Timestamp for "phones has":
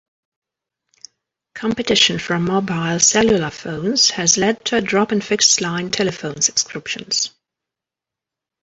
3.51-4.35